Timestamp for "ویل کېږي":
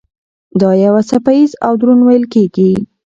2.05-2.71